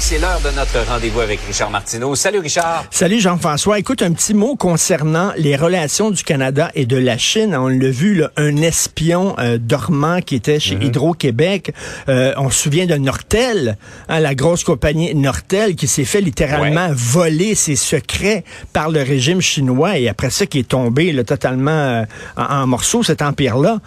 C'est 0.00 0.18
l'heure 0.18 0.40
de 0.40 0.50
notre 0.56 0.88
rendez-vous 0.90 1.20
avec 1.20 1.40
Richard 1.46 1.70
Martineau. 1.70 2.14
Salut 2.14 2.38
Richard. 2.38 2.86
Salut 2.90 3.20
Jean-François. 3.20 3.78
Écoute, 3.78 4.00
un 4.00 4.12
petit 4.12 4.32
mot 4.32 4.56
concernant 4.56 5.30
les 5.36 5.56
relations 5.56 6.10
du 6.10 6.24
Canada 6.24 6.70
et 6.74 6.86
de 6.86 6.96
la 6.96 7.18
Chine. 7.18 7.54
On 7.54 7.68
l'a 7.68 7.90
vu, 7.90 8.14
là, 8.14 8.30
un 8.38 8.56
espion 8.56 9.36
euh, 9.38 9.58
dormant 9.58 10.22
qui 10.22 10.36
était 10.36 10.58
chez 10.58 10.76
Hydro-Québec. 10.80 11.74
Euh, 12.08 12.32
on 12.38 12.48
se 12.48 12.62
souvient 12.62 12.86
de 12.86 12.94
Nortel, 12.94 13.76
hein, 14.08 14.20
la 14.20 14.34
grosse 14.34 14.64
compagnie 14.64 15.14
Nortel 15.14 15.76
qui 15.76 15.86
s'est 15.86 16.06
fait 16.06 16.22
littéralement 16.22 16.88
voler 16.92 17.54
ses 17.54 17.76
secrets 17.76 18.42
par 18.72 18.88
le 18.88 19.02
régime 19.02 19.42
chinois 19.42 19.98
et 19.98 20.08
après 20.08 20.30
ça 20.30 20.46
qui 20.46 20.60
est 20.60 20.68
tombé 20.68 21.12
là, 21.12 21.24
totalement 21.24 21.70
euh, 21.70 22.04
en, 22.38 22.62
en, 22.62 22.66
morceaux, 22.66 23.02
cet 23.02 23.20
empire-là. 23.20 23.78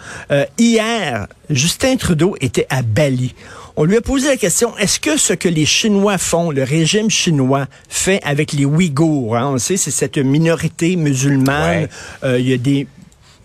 hier, 0.58 1.26
Justin 1.50 1.96
Trudeau 1.96 2.36
était 2.40 2.68
à 2.70 2.82
Bali. 2.82 3.34
On 3.76 3.82
lui 3.82 3.96
a 3.96 4.00
posé 4.00 4.28
la 4.28 4.36
question, 4.36 4.76
est-ce 4.78 5.00
que 5.00 5.16
ce 5.16 5.32
que 5.32 5.48
les 5.48 5.66
Chinois 5.66 6.16
font, 6.16 6.52
le 6.52 6.62
régime 6.62 7.10
chinois 7.10 7.66
fait 7.88 8.20
avec 8.22 8.52
les 8.52 8.64
Ouïghours, 8.64 9.36
hein, 9.36 9.50
on 9.54 9.58
sait, 9.58 9.76
c'est 9.76 9.90
cette 9.90 10.16
minorité 10.16 10.94
musulmane, 10.94 11.88
euh, 12.22 12.38
il 12.38 12.48
y 12.48 12.52
a 12.52 12.56
des 12.56 12.86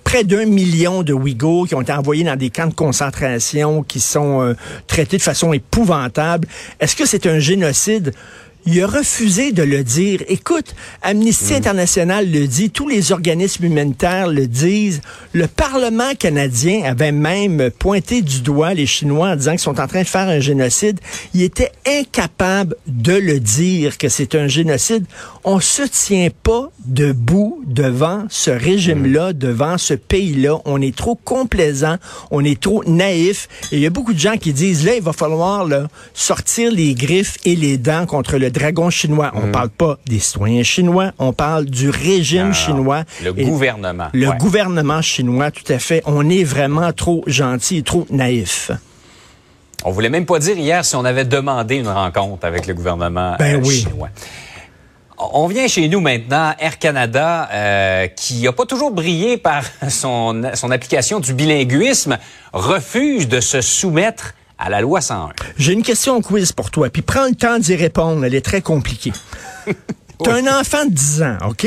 près 0.03 0.23
d'un 0.23 0.45
million 0.45 1.01
de 1.01 1.13
Ouïghours 1.13 1.67
qui 1.67 1.73
ont 1.73 1.81
été 1.81 1.93
envoyés 1.93 2.23
dans 2.23 2.35
des 2.35 2.51
camps 2.51 2.67
de 2.67 2.73
concentration, 2.73 3.81
qui 3.81 3.99
sont 3.99 4.41
euh, 4.41 4.53
traités 4.85 5.17
de 5.17 5.21
façon 5.23 5.51
épouvantable. 5.51 6.47
Est-ce 6.79 6.95
que 6.95 7.07
c'est 7.07 7.25
un 7.25 7.39
génocide? 7.39 8.13
Il 8.71 8.83
a 8.83 8.87
refusé 8.87 9.51
de 9.51 9.63
le 9.63 9.83
dire. 9.83 10.21
Écoute, 10.27 10.75
Amnesty 11.01 11.53
mm. 11.53 11.55
International 11.55 12.31
le 12.31 12.45
dit, 12.45 12.69
tous 12.69 12.87
les 12.87 13.11
organismes 13.11 13.65
humanitaires 13.65 14.27
le 14.27 14.45
disent. 14.45 15.01
Le 15.33 15.47
Parlement 15.47 16.13
canadien 16.13 16.83
avait 16.83 17.11
même 17.11 17.71
pointé 17.71 18.21
du 18.21 18.41
doigt 18.41 18.75
les 18.75 18.85
Chinois 18.85 19.29
en 19.29 19.35
disant 19.35 19.51
qu'ils 19.51 19.59
sont 19.59 19.79
en 19.79 19.87
train 19.87 20.03
de 20.03 20.07
faire 20.07 20.27
un 20.27 20.39
génocide. 20.39 20.99
Il 21.33 21.41
était 21.41 21.71
incapable 21.87 22.75
de 22.85 23.13
le 23.13 23.39
dire 23.39 23.97
que 23.97 24.07
c'est 24.07 24.35
un 24.35 24.47
génocide. 24.47 25.05
On 25.43 25.59
se 25.59 25.81
tient 25.81 26.29
pas 26.43 26.69
debout 26.85 27.63
devant 27.65 28.25
ce 28.29 28.51
régime-là, 28.51 29.31
mm. 29.31 29.33
devant 29.33 29.79
ce 29.79 29.95
pays-là. 29.95 30.59
On 30.65 30.79
est 30.79 30.95
trop 30.95 31.15
complaisant, 31.15 31.95
on 32.29 32.45
est 32.45 32.61
trop 32.61 32.83
naïf. 32.85 33.47
Et 33.71 33.77
il 33.77 33.81
y 33.81 33.87
a 33.87 33.89
beaucoup 33.89 34.13
de 34.13 34.19
gens 34.19 34.37
qui 34.37 34.53
disent, 34.53 34.85
là, 34.85 34.95
il 34.95 35.01
va 35.01 35.13
falloir 35.13 35.65
là, 35.65 35.87
sortir 36.13 36.71
les 36.71 36.93
griffes 36.93 37.37
et 37.45 37.55
les 37.55 37.79
dents 37.79 38.05
contre 38.05 38.37
le 38.37 38.51
chinois. 38.89 39.31
On 39.35 39.41
ne 39.41 39.47
mm. 39.47 39.51
parle 39.51 39.69
pas 39.69 39.97
des 40.05 40.19
citoyens 40.19 40.63
chinois, 40.63 41.11
on 41.19 41.33
parle 41.33 41.65
du 41.65 41.89
régime 41.89 42.53
chinois. 42.53 43.03
Le 43.23 43.33
gouvernement. 43.33 44.07
Le 44.13 44.31
gouvernement 44.37 45.01
chinois, 45.01 45.51
tout 45.51 45.71
à 45.71 45.79
fait. 45.79 46.01
On 46.05 46.29
est 46.29 46.43
vraiment 46.43 46.91
trop 46.93 47.23
gentil 47.27 47.77
et 47.77 47.83
trop 47.83 48.05
naïf. 48.09 48.71
On 49.85 49.91
voulait 49.91 50.09
même 50.09 50.25
pas 50.25 50.39
dire 50.39 50.57
hier 50.57 50.83
si 50.83 50.95
on 50.95 51.05
avait 51.05 51.25
demandé 51.25 51.75
une 51.75 51.87
rencontre 51.87 52.45
avec 52.45 52.67
le 52.67 52.73
gouvernement 52.73 53.35
ben 53.39 53.55
euh, 53.55 53.61
oui. 53.63 53.81
chinois. 53.81 54.09
On 55.17 55.47
vient 55.47 55.67
chez 55.67 55.87
nous 55.89 55.99
maintenant, 55.99 56.53
Air 56.59 56.79
Canada, 56.79 57.49
euh, 57.51 58.07
qui 58.07 58.41
n'a 58.41 58.53
pas 58.53 58.65
toujours 58.65 58.91
brillé 58.91 59.37
par 59.37 59.63
son, 59.89 60.51
son 60.53 60.71
application 60.71 61.19
du 61.19 61.33
bilinguisme, 61.33 62.17
refuse 62.53 63.27
de 63.27 63.39
se 63.39 63.61
soumettre 63.61 64.33
à 64.59 64.69
la 64.69 64.81
loi 64.81 65.01
101. 65.01 65.29
J'ai 65.57 65.73
une 65.73 65.83
question 65.83 66.21
quiz 66.21 66.51
pour 66.51 66.69
toi, 66.69 66.89
puis 66.89 67.01
prends 67.01 67.25
le 67.25 67.35
temps 67.35 67.57
d'y 67.57 67.75
répondre, 67.75 68.23
elle 68.25 68.35
est 68.35 68.45
très 68.45 68.61
compliquée. 68.61 69.13
T'as 70.23 70.33
un 70.33 70.59
enfant 70.59 70.85
de 70.85 70.91
10 70.91 71.23
ans, 71.23 71.37
OK? 71.47 71.65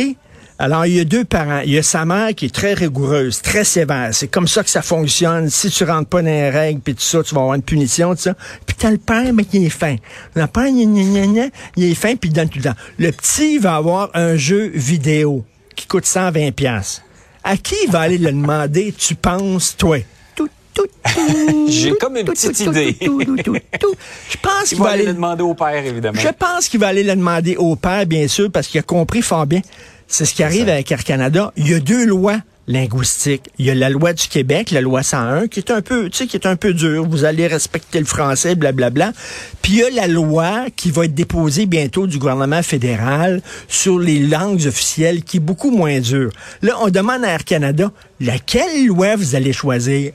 Alors, 0.58 0.86
il 0.86 0.94
y 0.94 1.00
a 1.00 1.04
deux 1.04 1.24
parents. 1.24 1.62
Il 1.64 1.72
y 1.72 1.78
a 1.78 1.82
sa 1.82 2.04
mère 2.04 2.34
qui 2.36 2.46
est 2.46 2.54
très 2.54 2.74
rigoureuse, 2.74 3.42
très 3.42 3.64
sévère. 3.64 4.10
C'est 4.12 4.28
comme 4.28 4.46
ça 4.46 4.62
que 4.62 4.70
ça 4.70 4.82
fonctionne. 4.82 5.50
Si 5.50 5.70
tu 5.70 5.82
rentres 5.82 6.08
pas 6.08 6.20
dans 6.20 6.28
les 6.28 6.50
règles, 6.50 6.80
puis 6.80 6.94
tout 6.94 7.00
ça, 7.00 7.20
tu 7.22 7.34
vas 7.34 7.40
avoir 7.40 7.56
une 7.56 7.62
punition, 7.62 8.14
tout 8.14 8.20
ça. 8.20 8.34
Puis 8.64 8.76
t'as 8.78 8.90
le 8.90 8.98
père, 8.98 9.32
mais 9.32 9.44
qui 9.44 9.64
est 9.64 9.70
fin. 9.70 9.96
Le 10.36 10.46
père, 10.46 10.66
il 10.68 11.84
est 11.90 11.94
fin, 11.94 12.14
puis 12.14 12.30
il 12.30 12.32
donne 12.32 12.48
tout 12.48 12.58
le 12.58 12.64
temps. 12.64 12.76
Le 12.98 13.10
petit 13.10 13.58
va 13.58 13.74
avoir 13.74 14.10
un 14.14 14.36
jeu 14.36 14.70
vidéo 14.72 15.44
qui 15.74 15.86
coûte 15.88 16.06
120 16.06 16.52
pièces. 16.52 17.02
À 17.42 17.56
qui 17.56 17.74
il 17.84 17.90
va 17.90 18.00
aller 18.00 18.18
le 18.18 18.30
demander, 18.30 18.94
tu 18.96 19.16
penses, 19.16 19.76
toi? 19.76 19.98
J'ai 21.68 21.92
comme 21.92 22.16
une 22.16 22.24
petite 22.24 22.58
idée. 22.60 22.96
Je 23.00 24.36
pense 24.40 24.68
qu'il 24.68 24.78
va 24.78 24.90
aller 24.90 25.06
le 25.06 25.14
demander 25.14 25.42
au 25.42 25.54
père, 25.54 25.84
évidemment. 25.84 26.20
Je 26.20 26.28
pense 26.28 26.68
qu'il 26.68 26.80
va 26.80 26.88
aller 26.88 27.02
le 27.02 27.14
demander 27.14 27.56
au 27.56 27.76
père, 27.76 28.06
bien 28.06 28.28
sûr, 28.28 28.50
parce 28.50 28.66
qu'il 28.68 28.80
a 28.80 28.82
compris 28.82 29.22
fort 29.22 29.46
bien. 29.46 29.60
C'est 30.08 30.24
ce 30.24 30.34
qui 30.34 30.42
arrive 30.42 30.68
avec 30.68 30.90
Air 30.92 31.04
Canada. 31.04 31.52
Il 31.56 31.70
y 31.70 31.74
a 31.74 31.80
deux 31.80 32.04
lois 32.06 32.38
linguistiques. 32.68 33.50
Il 33.58 33.66
y 33.66 33.70
a 33.70 33.74
la 33.74 33.90
loi 33.90 34.12
du 34.12 34.28
Québec, 34.28 34.70
la 34.70 34.80
loi 34.80 35.02
101, 35.02 35.48
qui 35.48 35.58
est 35.58 35.70
un 35.70 35.82
peu, 35.82 36.08
tu 36.10 36.18
sais, 36.18 36.26
qui 36.26 36.36
est 36.36 36.46
un 36.46 36.56
peu 36.56 36.72
dure. 36.72 37.06
Vous 37.08 37.24
allez 37.24 37.46
respecter 37.46 37.98
le 37.98 38.04
français, 38.04 38.54
blablabla. 38.54 39.12
Puis 39.62 39.72
il 39.72 39.78
y 39.78 39.82
a 39.82 39.90
la 39.90 40.06
loi 40.06 40.66
qui 40.76 40.90
va 40.90 41.04
être 41.06 41.14
déposée 41.14 41.66
bientôt 41.66 42.06
du 42.06 42.18
gouvernement 42.18 42.62
fédéral 42.62 43.42
sur 43.68 43.98
les 43.98 44.20
langues 44.20 44.66
officielles, 44.66 45.24
qui 45.24 45.38
est 45.38 45.40
beaucoup 45.40 45.70
moins 45.70 45.98
dure. 46.00 46.30
Là, 46.62 46.74
on 46.80 46.88
demande 46.88 47.24
à 47.24 47.30
Air 47.30 47.44
Canada, 47.44 47.90
laquelle 48.20 48.86
loi 48.86 49.16
vous 49.16 49.34
allez 49.34 49.52
choisir? 49.52 50.12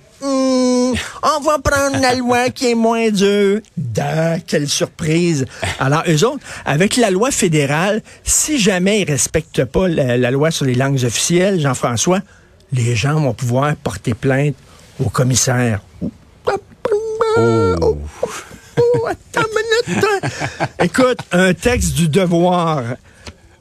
On 1.23 1.39
va 1.41 1.59
prendre 1.59 1.99
la 2.01 2.15
loi 2.15 2.49
qui 2.49 2.71
est 2.71 2.75
moins 2.75 3.09
dure. 3.09 3.59
Da, 3.75 4.39
quelle 4.39 4.67
surprise. 4.67 5.45
Alors, 5.79 6.03
eux 6.07 6.25
autres, 6.25 6.45
avec 6.65 6.97
la 6.97 7.11
loi 7.11 7.31
fédérale, 7.31 8.01
si 8.23 8.59
jamais 8.59 9.01
ils 9.01 9.09
respectent 9.09 9.65
pas 9.65 9.87
la, 9.87 10.31
loi 10.31 10.51
sur 10.51 10.65
les 10.65 10.75
langues 10.75 11.03
officielles, 11.03 11.59
Jean-François, 11.59 12.21
les 12.71 12.95
gens 12.95 13.19
vont 13.19 13.33
pouvoir 13.33 13.75
porter 13.75 14.13
plainte 14.13 14.55
au 15.03 15.09
commissaire. 15.09 15.81
Oh. 17.37 17.97
Écoute, 20.81 21.19
un 21.31 21.53
texte 21.53 21.93
du 21.93 22.07
devoir 22.07 22.83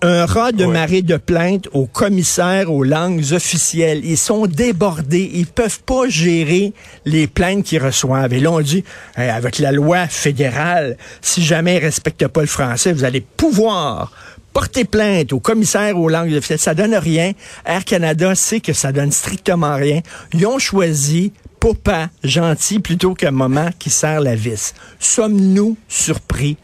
un 0.06 0.25
rat 0.25 0.53
de 0.53 0.65
marée 0.65 1.03
de 1.03 1.17
plaintes 1.17 1.69
aux 1.72 1.87
commissaires 1.87 2.72
aux 2.72 2.84
langues 2.84 3.25
officielles. 3.33 4.05
Ils 4.05 4.17
sont 4.17 4.47
débordés. 4.47 5.31
Ils 5.34 5.47
peuvent 5.47 5.81
pas 5.81 6.09
gérer 6.09 6.72
les 7.05 7.27
plaintes 7.27 7.65
qu'ils 7.65 7.83
reçoivent. 7.83 8.33
Et 8.33 8.41
là, 8.41 8.53
on 8.53 8.61
dit, 8.61 8.84
avec 9.16 9.59
la 9.59 9.72
loi 9.72 10.06
fédérale, 10.06 10.97
si 11.22 11.43
jamais 11.43 11.77
ils 11.77 11.81
respectent 11.81 12.28
pas 12.28 12.41
le 12.41 12.47
français, 12.47 12.93
vous 12.93 13.05
allez 13.05 13.21
pouvoir 13.21 14.12
porter 14.53 14.84
plainte 14.84 15.33
aux 15.33 15.41
commissaires 15.41 15.99
aux 15.99 16.09
langues 16.09 16.33
officielles. 16.34 16.59
Ça 16.59 16.75
donne 16.75 16.95
rien. 16.95 17.33
Air 17.65 17.84
Canada 17.84 18.34
sait 18.34 18.61
que 18.61 18.72
ça 18.72 18.93
donne 18.93 19.12
strictement 19.12 19.75
rien. 19.75 20.00
Ils 20.33 20.47
ont 20.47 20.59
choisi 20.59 21.33
Papa 21.59 22.11
gentil 22.22 22.78
plutôt 22.78 23.15
qu'un 23.15 23.33
moment 23.33 23.71
qui 23.78 23.91
sert 23.91 24.21
la 24.21 24.37
vis. 24.37 24.72
Sommes-nous 25.00 25.77
surpris? 25.89 26.56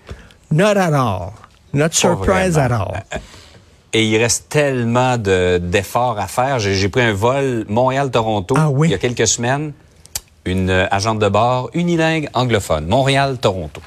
Not 0.50 0.76
at 0.76 0.92
all. 0.92 1.41
Not 1.72 1.92
surprise 1.92 2.58
at 2.58 2.70
all. 2.70 3.02
Et 3.94 4.06
il 4.06 4.16
reste 4.16 4.48
tellement 4.48 5.18
d'efforts 5.18 6.18
à 6.18 6.26
faire. 6.26 6.58
J'ai 6.58 6.88
pris 6.88 7.02
un 7.02 7.12
vol 7.12 7.66
Montréal-Toronto 7.68 8.54
ah 8.56 8.70
il 8.84 8.90
y 8.90 8.94
a 8.94 8.98
quelques 8.98 9.26
semaines. 9.26 9.72
Une 10.44 10.70
euh, 10.70 10.86
agente 10.90 11.20
de 11.20 11.28
bord 11.28 11.70
unilingue 11.72 12.28
anglophone. 12.34 12.86
Montréal-Toronto. 12.86 13.80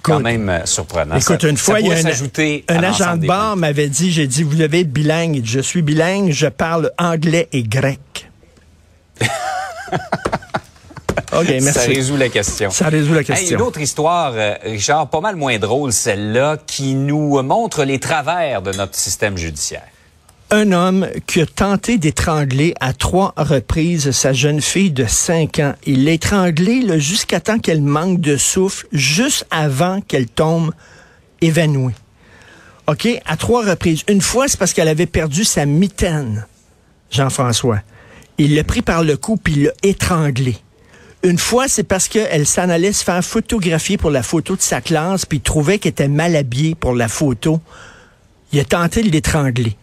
Quand 0.00 0.20
même 0.20 0.48
euh, 0.48 0.64
surprenant. 0.64 1.16
Écoute, 1.16 1.42
une 1.42 1.56
fois, 1.56 1.80
il 1.80 1.88
y 1.88 1.92
a 1.92 1.96
un, 1.96 2.76
un 2.76 2.82
agent 2.82 3.16
de 3.16 3.26
bord 3.26 3.56
m'avait 3.56 3.88
dit, 3.88 4.10
j'ai 4.10 4.26
dit, 4.26 4.42
vous 4.42 4.54
devez 4.54 4.80
être 4.80 4.92
bilingue. 4.92 5.42
Je 5.44 5.60
suis 5.60 5.82
bilingue, 5.82 6.30
je 6.30 6.46
parle 6.46 6.92
anglais 6.96 7.48
et 7.52 7.62
grec. 7.62 8.30
Ça 11.30 11.80
résout 11.82 12.16
la 12.16 12.28
question. 12.28 12.70
Ça 12.70 12.88
résout 12.88 13.14
la 13.14 13.24
question. 13.24 13.58
une 13.58 13.62
autre 13.62 13.80
histoire, 13.80 14.32
euh, 14.34 14.54
Richard, 14.64 15.08
pas 15.08 15.20
mal 15.20 15.36
moins 15.36 15.58
drôle, 15.58 15.92
celle-là, 15.92 16.56
qui 16.66 16.94
nous 16.94 17.42
montre 17.42 17.84
les 17.84 17.98
travers 17.98 18.62
de 18.62 18.72
notre 18.72 18.94
système 18.94 19.36
judiciaire. 19.36 19.86
Un 20.50 20.72
homme 20.72 21.06
qui 21.26 21.42
a 21.42 21.46
tenté 21.46 21.98
d'étrangler 21.98 22.72
à 22.80 22.94
trois 22.94 23.34
reprises 23.36 24.12
sa 24.12 24.32
jeune 24.32 24.62
fille 24.62 24.90
de 24.90 25.04
5 25.04 25.58
ans. 25.58 25.74
Il 25.84 26.06
l'a 26.06 26.12
étranglée 26.12 26.98
jusqu'à 26.98 27.40
temps 27.40 27.58
qu'elle 27.58 27.82
manque 27.82 28.20
de 28.20 28.38
souffle, 28.38 28.86
juste 28.92 29.46
avant 29.50 30.00
qu'elle 30.00 30.26
tombe 30.26 30.72
évanouie. 31.42 31.92
OK? 32.86 33.06
À 33.26 33.36
trois 33.36 33.62
reprises. 33.62 34.04
Une 34.08 34.22
fois, 34.22 34.48
c'est 34.48 34.58
parce 34.58 34.72
qu'elle 34.72 34.88
avait 34.88 35.04
perdu 35.04 35.44
sa 35.44 35.66
mitaine, 35.66 36.46
Jean-François. 37.10 37.80
Il 38.38 38.54
l'a 38.54 38.64
pris 38.64 38.80
par 38.80 39.04
le 39.04 39.18
cou 39.18 39.36
puis 39.36 39.52
il 39.54 39.62
l'a 39.64 39.72
étranglé. 39.82 40.56
Une 41.24 41.38
fois, 41.38 41.66
c'est 41.66 41.82
parce 41.82 42.06
qu'elle 42.06 42.46
s'en 42.46 42.68
allait 42.68 42.92
se 42.92 43.02
faire 43.02 43.24
photographier 43.24 43.96
pour 43.96 44.10
la 44.10 44.22
photo 44.22 44.54
de 44.54 44.60
sa 44.60 44.80
classe, 44.80 45.26
puis 45.26 45.40
trouvait 45.40 45.78
qu'elle 45.78 45.90
était 45.90 46.08
mal 46.08 46.36
habillée 46.36 46.74
pour 46.76 46.94
la 46.94 47.08
photo. 47.08 47.60
Il 48.52 48.60
a 48.60 48.64
tenté 48.64 49.02
de 49.02 49.10
l'étrangler. 49.10 49.76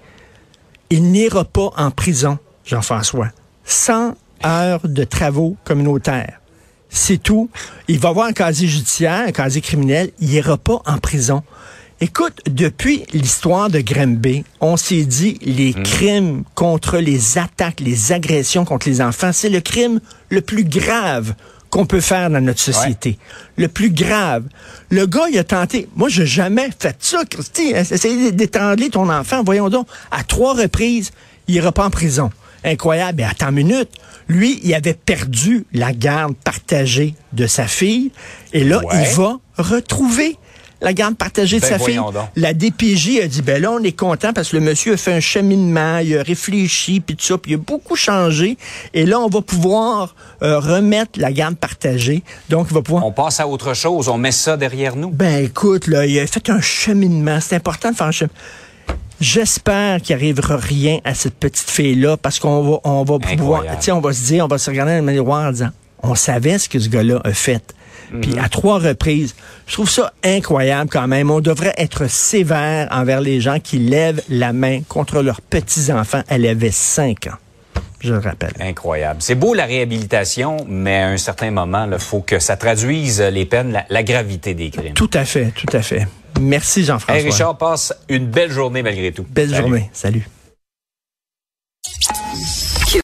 Il 0.89 1.11
n'ira 1.11 1.43
pas 1.43 1.71
en 1.75 1.91
prison, 1.91 2.39
Jean-François. 2.63 3.29
100 3.65 4.15
heures 4.45 4.87
de 4.87 5.03
travaux 5.03 5.57
communautaires. 5.65 6.39
C'est 6.89 7.21
tout. 7.21 7.49
Il 7.89 7.99
va 7.99 8.09
avoir 8.09 8.27
un 8.27 8.33
casier 8.33 8.67
judiciaire, 8.67 9.25
un 9.27 9.31
casier 9.31 9.61
criminel. 9.61 10.11
Il 10.19 10.29
n'ira 10.29 10.57
pas 10.57 10.81
en 10.85 10.99
prison. 10.99 11.43
Écoute, 12.01 12.39
depuis 12.49 13.05
l'histoire 13.13 13.69
de 13.69 13.79
Grimby, 13.79 14.43
on 14.59 14.75
s'est 14.75 15.05
dit 15.05 15.39
les 15.41 15.71
Hmm. 15.73 15.83
crimes 15.83 16.43
contre 16.53 16.97
les 16.97 17.37
attaques, 17.37 17.79
les 17.79 18.11
agressions 18.11 18.65
contre 18.65 18.89
les 18.89 19.01
enfants, 19.01 19.31
c'est 19.31 19.49
le 19.49 19.61
crime 19.61 20.01
le 20.29 20.41
plus 20.41 20.65
grave 20.65 21.35
qu'on 21.69 21.85
peut 21.85 22.01
faire 22.01 22.29
dans 22.29 22.41
notre 22.41 22.59
société. 22.59 23.17
Le 23.57 23.67
plus 23.69 23.89
grave. 23.91 24.43
Le 24.89 25.05
gars, 25.07 25.27
il 25.31 25.37
a 25.39 25.43
tenté. 25.45 25.87
Moi, 25.95 26.09
j'ai 26.09 26.25
jamais 26.25 26.69
fait 26.77 26.95
ça, 26.99 27.23
Christy. 27.29 27.71
Essayer 27.73 28.31
d'étrangler 28.33 28.89
ton 28.89 29.09
enfant. 29.09 29.43
Voyons 29.43 29.69
donc. 29.69 29.87
À 30.11 30.23
trois 30.23 30.53
reprises, 30.53 31.11
il 31.47 31.55
ira 31.55 31.71
pas 31.71 31.85
en 31.85 31.89
prison. 31.89 32.29
Incroyable. 32.63 33.17
Mais 33.19 33.23
attends 33.23 33.49
une 33.49 33.55
minute. 33.55 33.89
Lui, 34.27 34.59
il 34.63 34.73
avait 34.73 34.93
perdu 34.93 35.65
la 35.73 35.91
garde 35.93 36.35
partagée 36.35 37.13
de 37.33 37.45
sa 37.47 37.67
fille. 37.67 38.11
Et 38.53 38.63
là, 38.63 38.79
Ouais. 38.85 39.03
il 39.09 39.15
va 39.15 39.37
retrouver 39.57 40.37
la 40.81 40.93
garde 40.93 41.15
partagée 41.15 41.57
de 41.57 41.61
Ben, 41.61 41.69
sa 41.69 41.79
fille. 41.79 41.95
donc. 41.95 42.13
La 42.35 42.53
DPJ 42.53 43.19
a 43.23 43.27
dit, 43.27 43.41
ben 43.41 43.61
là, 43.61 43.71
on 43.71 43.81
est 43.83 43.91
content 43.97 44.33
parce 44.33 44.49
que 44.49 44.57
le 44.57 44.61
monsieur 44.63 44.93
a 44.93 44.97
fait 44.97 45.13
un 45.13 45.19
cheminement, 45.19 45.99
il 45.99 46.17
a 46.17 46.23
réfléchi, 46.23 46.99
puis 46.99 47.15
tout 47.15 47.25
ça, 47.25 47.37
puis 47.37 47.53
il 47.53 47.55
a 47.55 47.57
beaucoup 47.57 47.95
changé. 47.95 48.57
Et 48.93 49.05
là, 49.05 49.19
on 49.19 49.27
va 49.29 49.41
pouvoir 49.41 50.15
euh, 50.43 50.59
remettre 50.59 51.19
la 51.19 51.31
garde 51.31 51.55
partagée. 51.55 52.23
Donc, 52.49 52.67
il 52.69 52.73
va 52.73 52.81
pouvoir... 52.81 53.05
On 53.05 53.11
passe 53.11 53.39
à 53.39 53.47
autre 53.47 53.73
chose, 53.73 54.09
on 54.09 54.17
met 54.17 54.31
ça 54.31 54.57
derrière 54.57 54.95
nous. 54.95 55.09
Ben 55.09 55.43
écoute, 55.45 55.87
là, 55.87 56.05
il 56.05 56.19
a 56.19 56.27
fait 56.27 56.49
un 56.49 56.61
cheminement. 56.61 57.39
C'est 57.41 57.55
important 57.55 57.91
de 57.91 57.95
faire 57.95 58.07
un 58.07 58.11
cheminement. 58.11 58.35
J'espère 59.21 60.01
qu'il 60.01 60.13
arrivera 60.13 60.57
rien 60.57 60.99
à 61.05 61.13
cette 61.13 61.35
petite 61.35 61.69
fille-là 61.69 62.17
parce 62.17 62.37
qu'on 62.37 62.61
va, 62.63 62.77
on 62.83 63.03
va 63.05 63.17
pouvoir, 63.17 63.61
Incroyable. 63.61 63.91
on 63.93 64.01
va 64.01 64.13
se 64.13 64.25
dire, 64.25 64.43
on 64.43 64.47
va 64.49 64.57
se 64.57 64.69
regarder 64.69 64.91
dans 64.99 65.05
le 65.05 65.11
miroir 65.13 65.47
en 65.47 65.51
disant, 65.51 65.69
on 66.03 66.15
savait 66.15 66.57
ce 66.59 66.67
que 66.67 66.79
ce 66.79 66.89
gars-là 66.89 67.21
a 67.23 67.33
fait. 67.33 67.73
Puis 68.21 68.37
à 68.39 68.49
trois 68.49 68.79
reprises, 68.79 69.35
je 69.67 69.73
trouve 69.73 69.89
ça 69.89 70.13
incroyable 70.23 70.89
quand 70.89 71.07
même. 71.07 71.31
On 71.31 71.39
devrait 71.39 71.73
être 71.77 72.09
sévère 72.09 72.87
envers 72.91 73.21
les 73.21 73.41
gens 73.41 73.59
qui 73.59 73.77
lèvent 73.77 74.21
la 74.29 74.53
main 74.53 74.81
contre 74.87 75.21
leurs 75.21 75.41
petits-enfants. 75.41 76.21
Elle 76.27 76.45
avait 76.45 76.71
cinq 76.71 77.27
ans, 77.27 77.37
je 77.99 78.13
le 78.13 78.19
rappelle. 78.19 78.53
Incroyable. 78.59 79.21
C'est 79.21 79.35
beau 79.35 79.53
la 79.53 79.65
réhabilitation, 79.65 80.57
mais 80.67 80.97
à 81.01 81.07
un 81.09 81.17
certain 81.17 81.51
moment, 81.51 81.87
il 81.91 81.99
faut 81.99 82.21
que 82.21 82.39
ça 82.39 82.57
traduise 82.57 83.21
les 83.21 83.45
peines, 83.45 83.71
la, 83.71 83.85
la 83.89 84.03
gravité 84.03 84.53
des 84.53 84.69
crimes. 84.69 84.93
Tout 84.93 85.11
à 85.13 85.25
fait, 85.25 85.51
tout 85.55 85.75
à 85.75 85.81
fait. 85.81 86.07
Merci 86.39 86.83
Jean-François. 86.83 87.17
Hey, 87.21 87.25
Richard, 87.25 87.57
passe 87.57 87.93
une 88.09 88.27
belle 88.27 88.51
journée 88.51 88.83
malgré 88.83 89.11
tout. 89.11 89.25
Belle 89.29 89.49
Salut. 89.51 89.61
journée. 89.61 89.89
Salut. 89.93 90.27